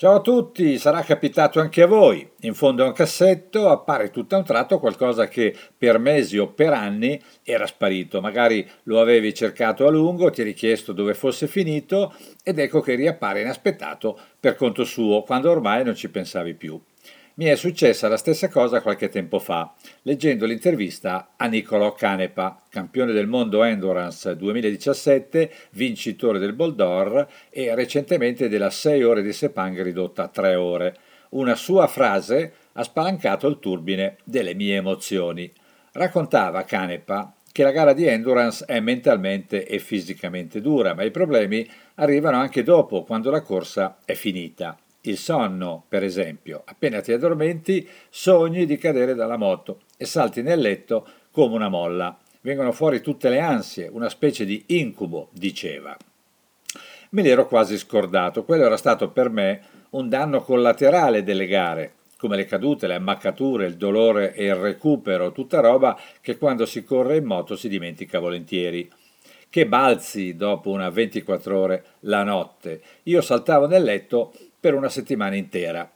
Ciao 0.00 0.14
a 0.14 0.20
tutti, 0.22 0.78
sarà 0.78 1.02
capitato 1.02 1.60
anche 1.60 1.82
a 1.82 1.86
voi. 1.86 2.26
In 2.40 2.54
fondo 2.54 2.82
a 2.82 2.86
un 2.86 2.94
cassetto 2.94 3.68
appare 3.68 4.08
tutto 4.08 4.34
a 4.34 4.38
un 4.38 4.44
tratto 4.44 4.78
qualcosa 4.78 5.28
che 5.28 5.54
per 5.76 5.98
mesi 5.98 6.38
o 6.38 6.48
per 6.48 6.72
anni 6.72 7.20
era 7.42 7.66
sparito. 7.66 8.22
Magari 8.22 8.66
lo 8.84 8.98
avevi 8.98 9.34
cercato 9.34 9.86
a 9.86 9.90
lungo, 9.90 10.30
ti 10.30 10.40
eri 10.40 10.54
chiesto 10.54 10.94
dove 10.94 11.12
fosse 11.12 11.46
finito 11.48 12.14
ed 12.42 12.58
ecco 12.58 12.80
che 12.80 12.94
riappare 12.94 13.42
inaspettato 13.42 14.18
per 14.40 14.54
conto 14.54 14.84
suo, 14.84 15.20
quando 15.20 15.50
ormai 15.50 15.84
non 15.84 15.94
ci 15.94 16.08
pensavi 16.08 16.54
più. 16.54 16.80
Mi 17.40 17.46
è 17.46 17.54
successa 17.54 18.06
la 18.06 18.18
stessa 18.18 18.50
cosa 18.50 18.82
qualche 18.82 19.08
tempo 19.08 19.38
fa, 19.38 19.72
leggendo 20.02 20.44
l'intervista 20.44 21.30
a 21.38 21.46
Niccolò 21.46 21.94
Canepa, 21.94 22.64
campione 22.68 23.14
del 23.14 23.28
mondo 23.28 23.62
Endurance 23.62 24.36
2017, 24.36 25.50
vincitore 25.70 26.38
del 26.38 26.52
Bol 26.52 26.74
d'Or 26.74 27.26
e 27.48 27.74
recentemente 27.74 28.50
della 28.50 28.68
6 28.68 29.02
ore 29.04 29.22
di 29.22 29.32
Sepang 29.32 29.80
ridotta 29.80 30.24
a 30.24 30.28
3 30.28 30.54
ore. 30.54 30.96
Una 31.30 31.54
sua 31.54 31.86
frase 31.86 32.52
ha 32.72 32.82
spalancato 32.82 33.48
il 33.48 33.58
turbine 33.58 34.18
delle 34.24 34.52
mie 34.52 34.76
emozioni. 34.76 35.50
Raccontava 35.92 36.64
Canepa 36.64 37.32
che 37.50 37.62
la 37.62 37.72
gara 37.72 37.94
di 37.94 38.04
endurance 38.04 38.66
è 38.66 38.80
mentalmente 38.80 39.66
e 39.66 39.78
fisicamente 39.78 40.60
dura, 40.60 40.92
ma 40.92 41.04
i 41.04 41.10
problemi 41.10 41.66
arrivano 41.94 42.36
anche 42.36 42.62
dopo, 42.62 43.02
quando 43.04 43.30
la 43.30 43.40
corsa 43.40 43.96
è 44.04 44.12
finita. 44.12 44.76
Il 45.02 45.16
sonno, 45.16 45.84
per 45.88 46.02
esempio, 46.02 46.62
appena 46.66 47.00
ti 47.00 47.10
addormenti, 47.12 47.88
sogni 48.10 48.66
di 48.66 48.76
cadere 48.76 49.14
dalla 49.14 49.38
moto 49.38 49.80
e 49.96 50.04
salti 50.04 50.42
nel 50.42 50.60
letto 50.60 51.06
come 51.30 51.54
una 51.54 51.70
molla. 51.70 52.18
Vengono 52.42 52.70
fuori 52.72 53.00
tutte 53.00 53.30
le 53.30 53.40
ansie, 53.40 53.88
una 53.90 54.10
specie 54.10 54.44
di 54.44 54.62
incubo, 54.68 55.28
diceva. 55.32 55.96
Me 57.10 57.22
l'ero 57.22 57.46
quasi 57.46 57.78
scordato, 57.78 58.44
quello 58.44 58.64
era 58.64 58.76
stato 58.76 59.10
per 59.10 59.30
me 59.30 59.62
un 59.90 60.10
danno 60.10 60.42
collaterale 60.42 61.22
delle 61.22 61.46
gare, 61.46 61.94
come 62.18 62.36
le 62.36 62.44
cadute, 62.44 62.86
le 62.86 62.96
ammaccature, 62.96 63.64
il 63.64 63.76
dolore 63.76 64.34
e 64.34 64.44
il 64.44 64.54
recupero, 64.54 65.32
tutta 65.32 65.60
roba 65.60 65.98
che 66.20 66.36
quando 66.36 66.66
si 66.66 66.84
corre 66.84 67.16
in 67.16 67.24
moto 67.24 67.56
si 67.56 67.70
dimentica 67.70 68.18
volentieri 68.18 68.88
che 69.50 69.66
balzi 69.66 70.36
dopo 70.36 70.70
una 70.70 70.90
24 70.90 71.58
ore 71.58 71.84
la 72.00 72.22
notte. 72.22 72.80
Io 73.04 73.20
saltavo 73.20 73.66
nel 73.66 73.82
letto 73.82 74.32
per 74.60 74.74
una 74.74 74.90
settimana 74.90 75.34
intera. 75.34 75.90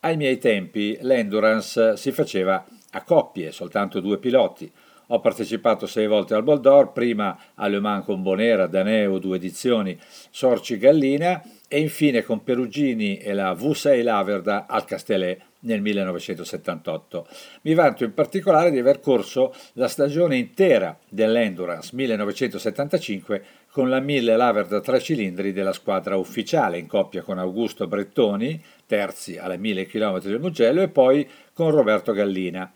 Ai 0.00 0.16
miei 0.16 0.38
tempi 0.38 0.98
l'endurance 1.00 1.96
si 1.96 2.12
faceva 2.12 2.64
a 2.92 3.02
coppie, 3.02 3.50
soltanto 3.50 4.00
due 4.00 4.18
piloti. 4.18 4.70
Ho 5.12 5.20
partecipato 5.20 5.86
sei 5.86 6.06
volte 6.06 6.34
al 6.34 6.44
Boldor, 6.44 6.92
prima 6.92 7.36
a 7.54 7.66
Le 7.66 7.80
Mans 7.80 8.04
con 8.04 8.22
Bonera, 8.22 8.68
Daneo, 8.68 9.18
due 9.18 9.36
edizioni, 9.36 9.98
Sorci 10.30 10.78
Gallina 10.78 11.42
e 11.66 11.80
infine 11.80 12.22
con 12.22 12.44
Perugini 12.44 13.16
e 13.16 13.32
la 13.32 13.52
V6 13.52 14.02
Laverda 14.04 14.66
al 14.68 14.84
Castellet 14.84 15.40
nel 15.60 15.80
1978. 15.80 17.26
Mi 17.62 17.74
vanto 17.74 18.04
in 18.04 18.14
particolare 18.14 18.70
di 18.70 18.78
aver 18.78 19.00
corso 19.00 19.52
la 19.74 19.88
stagione 19.88 20.36
intera 20.36 20.96
dell'Endurance 21.08 21.90
1975 21.94 23.44
con 23.70 23.88
la 23.88 24.00
1000 24.00 24.36
Laver 24.36 24.66
da 24.66 24.80
tre 24.80 25.00
cilindri 25.00 25.52
della 25.52 25.72
squadra 25.72 26.16
ufficiale 26.16 26.78
in 26.78 26.86
coppia 26.86 27.22
con 27.22 27.38
Augusto 27.38 27.86
Brettoni, 27.86 28.60
terzi 28.84 29.38
alle 29.38 29.58
1000 29.58 29.86
km 29.86 30.20
del 30.20 30.40
Mugello, 30.40 30.82
e 30.82 30.88
poi 30.88 31.28
con 31.52 31.70
Roberto 31.70 32.12
Gallina. 32.12 32.70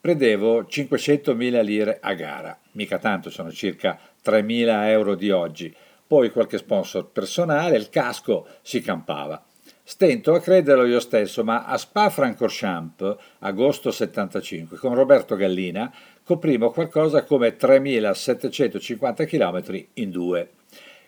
Prendevo 0.00 0.62
500.000 0.62 1.62
lire 1.62 1.98
a 2.00 2.14
gara, 2.14 2.58
mica 2.72 2.98
tanto, 2.98 3.30
sono 3.30 3.52
circa 3.52 3.98
3.000 4.24 4.88
euro 4.88 5.14
di 5.14 5.30
oggi. 5.30 5.74
Poi 6.06 6.30
qualche 6.30 6.56
sponsor 6.56 7.10
personale, 7.10 7.76
il 7.76 7.90
casco 7.90 8.46
si 8.62 8.80
campava. 8.80 9.44
Stento 9.90 10.34
a 10.34 10.40
crederlo 10.40 10.84
io 10.84 11.00
stesso, 11.00 11.42
ma 11.44 11.64
a 11.64 11.78
Spa-Francorchamps, 11.78 13.16
agosto 13.38 13.90
75, 13.90 14.76
con 14.76 14.94
Roberto 14.94 15.34
Gallina, 15.34 15.90
coprimo 16.22 16.70
qualcosa 16.72 17.24
come 17.24 17.56
3.750 17.56 19.26
km 19.26 19.86
in 19.94 20.10
due. 20.10 20.50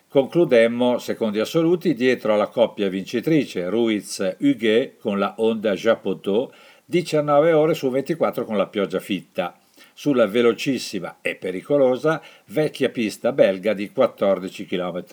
Concludemmo 0.07 0.97
secondi 0.97 1.39
assoluti 1.39 1.93
dietro 1.93 2.33
alla 2.33 2.47
coppia 2.47 2.89
vincitrice 2.89 3.69
Ruiz-Huguet 3.69 4.97
con 4.97 5.19
la 5.19 5.35
Honda 5.37 5.75
Japoto, 5.75 6.51
19 6.83 7.51
ore 7.53 7.75
su 7.75 7.87
24 7.87 8.45
con 8.45 8.57
la 8.57 8.65
pioggia 8.65 8.99
fitta, 8.99 9.59
sulla 9.93 10.25
velocissima 10.25 11.17
e 11.21 11.35
pericolosa 11.35 12.19
vecchia 12.45 12.89
pista 12.89 13.31
belga 13.31 13.73
di 13.73 13.91
14 13.91 14.65
km 14.65 15.03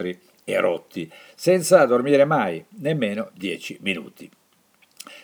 e 0.48 0.58
rotti, 0.60 1.10
senza 1.34 1.84
dormire 1.84 2.24
mai, 2.24 2.64
nemmeno 2.80 3.30
10 3.34 3.80
minuti. 3.82 4.30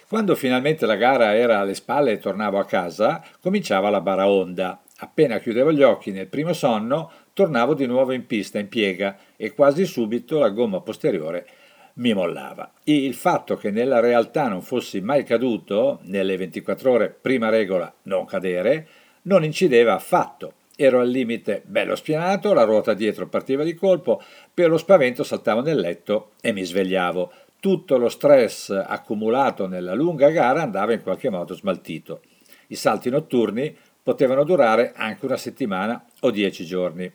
Quando 0.07 0.35
finalmente 0.35 0.85
la 0.85 0.97
gara 0.97 1.35
era 1.35 1.61
alle 1.61 1.75
spalle 1.75 2.13
e 2.13 2.19
tornavo 2.19 2.59
a 2.59 2.67
casa, 2.67 3.25
cominciava 3.41 3.89
la 3.89 4.03
baraonda. 4.03 4.83
Appena 4.99 5.39
chiudevo 5.39 5.73
gli 5.73 5.83
occhi 5.83 6.11
nel 6.11 6.27
primo 6.27 6.53
sonno, 6.53 7.11
tornavo 7.33 7.73
di 7.73 7.87
nuovo 7.87 8.13
in 8.13 8.27
pista, 8.27 8.59
in 8.59 8.69
piega, 8.69 9.17
e 9.35 9.55
quasi 9.55 9.87
subito 9.87 10.39
la 10.39 10.51
gomma 10.51 10.83
posteriore 10.83 11.47
mi 11.95 12.13
mollava. 12.13 12.71
Il 12.85 13.15
fatto 13.15 13.57
che 13.57 13.71
nella 13.71 14.01
realtà 14.01 14.49
non 14.49 14.61
fossi 14.61 15.01
mai 15.01 15.25
caduto, 15.25 16.01
nelle 16.03 16.37
24 16.37 16.91
ore 16.91 17.17
prima 17.19 17.49
regola 17.49 17.93
non 18.03 18.27
cadere, 18.27 18.89
non 19.23 19.43
incideva 19.43 19.95
affatto 19.95 20.53
Ero 20.77 21.01
al 21.01 21.09
limite 21.09 21.63
bello 21.65 21.95
spianato, 21.95 22.53
la 22.53 22.65
ruota 22.65 22.95
dietro 22.95 23.29
partiva 23.29 23.63
di 23.63 23.75
colpo, 23.75 24.21
per 24.53 24.69
lo 24.69 24.77
spavento 24.77 25.23
saltavo 25.23 25.61
nel 25.61 25.79
letto 25.79 26.33
e 26.41 26.53
mi 26.53 26.65
svegliavo. 26.65 27.33
Tutto 27.61 27.97
lo 27.97 28.09
stress 28.09 28.71
accumulato 28.71 29.69
nella 29.69 29.95
lunga 29.95 30.31
gara 30.31 30.63
andava 30.63 30.93
in 30.93 31.03
qualche 31.03 31.31
modo 31.31 31.55
smaltito. 31.55 32.23
I 32.69 32.75
salti 32.75 33.09
notturni 33.09 33.75
potevano 34.03 34.43
durare 34.43 34.93
anche 34.95 35.25
una 35.25 35.37
settimana 35.37 36.05
o 36.21 36.31
dieci 36.31 36.65
giorni. 36.65 37.11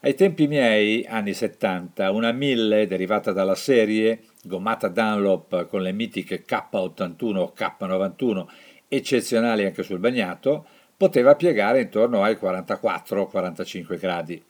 Ai 0.00 0.14
tempi 0.14 0.46
miei, 0.48 1.06
anni 1.06 1.32
70, 1.32 2.10
una 2.10 2.30
1000 2.32 2.86
derivata 2.86 3.32
dalla 3.32 3.54
serie, 3.54 4.24
gommata 4.42 4.88
Dunlop 4.88 5.66
con 5.68 5.80
le 5.80 5.92
mitiche 5.92 6.44
K81 6.46 7.36
o 7.36 7.54
K91, 7.56 8.46
eccezionali 8.88 9.64
anche 9.64 9.82
sul 9.82 9.98
bagnato, 10.00 10.66
poteva 10.96 11.34
piegare 11.34 11.80
intorno 11.80 12.22
ai 12.22 12.38
44-45 12.40 13.98
gradi. 13.98 14.42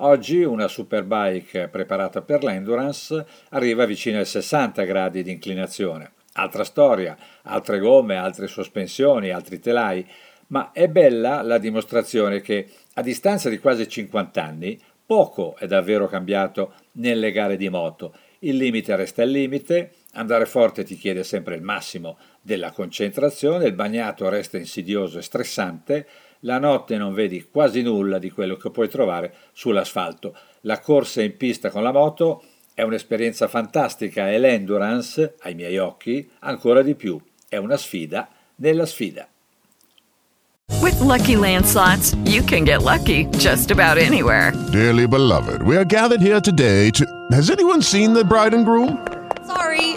Oggi 0.00 0.42
una 0.44 0.68
superbike 0.68 1.68
preparata 1.68 2.22
per 2.22 2.44
l'endurance 2.44 3.26
arriva 3.50 3.84
vicino 3.84 4.18
ai 4.18 4.24
60 4.24 4.84
gradi 4.84 5.22
di 5.24 5.32
inclinazione. 5.32 6.12
Altra 6.34 6.62
storia, 6.62 7.16
altre 7.42 7.80
gomme, 7.80 8.14
altre 8.14 8.46
sospensioni, 8.46 9.30
altri 9.30 9.58
telai, 9.58 10.06
ma 10.48 10.70
è 10.72 10.88
bella 10.88 11.42
la 11.42 11.58
dimostrazione 11.58 12.40
che 12.40 12.68
a 12.94 13.02
distanza 13.02 13.48
di 13.48 13.58
quasi 13.58 13.88
50 13.88 14.42
anni 14.42 14.80
poco 15.04 15.56
è 15.56 15.66
davvero 15.66 16.06
cambiato 16.06 16.74
nelle 16.92 17.32
gare 17.32 17.56
di 17.56 17.68
moto. 17.68 18.14
Il 18.40 18.56
limite 18.56 18.94
resta 18.94 19.22
il 19.24 19.30
limite, 19.30 19.92
andare 20.12 20.46
forte 20.46 20.84
ti 20.84 20.96
chiede 20.96 21.24
sempre 21.24 21.54
il 21.54 21.62
massimo 21.62 22.18
della 22.40 22.70
concentrazione, 22.70 23.66
il 23.66 23.74
bagnato 23.74 24.28
resta 24.28 24.58
insidioso 24.58 25.18
e 25.18 25.22
stressante, 25.22 26.06
la 26.40 26.58
notte 26.58 26.96
non 26.96 27.14
vedi 27.14 27.48
quasi 27.50 27.82
nulla 27.82 28.18
di 28.18 28.30
quello 28.30 28.56
che 28.56 28.70
puoi 28.70 28.88
trovare 28.88 29.34
sull'asfalto. 29.52 30.36
La 30.62 30.78
corsa 30.80 31.22
in 31.22 31.36
pista 31.36 31.70
con 31.70 31.82
la 31.82 31.92
moto 31.92 32.44
è 32.74 32.82
un'esperienza 32.82 33.48
fantastica 33.48 34.30
e 34.30 34.38
l'endurance, 34.38 35.34
ai 35.40 35.54
miei 35.54 35.78
occhi, 35.78 36.30
ancora 36.40 36.82
di 36.82 36.94
più. 36.94 37.20
È 37.48 37.56
una 37.56 37.76
sfida 37.76 38.28
nella 38.56 38.86
sfida. 38.86 39.28
With 40.80 41.00
lucky 41.00 41.34
landslots, 41.34 42.14
you 42.24 42.42
can 42.44 42.64
get 42.64 42.82
lucky 42.82 43.26
just 43.38 43.70
about 43.72 43.98
anywhere. 43.98 44.52
Dearly 44.70 45.08
beloved, 45.08 45.62
we 45.62 45.76
are 45.76 45.84
gathered 45.84 46.20
here 46.20 46.40
today 46.40 46.90
to. 46.90 47.04
Has 47.32 47.50
anyone 47.50 47.82
seen 47.82 48.12
the 48.12 48.24
bride 48.24 48.54
and 48.54 48.64
groom? 48.64 49.04
Sorry, 49.44 49.96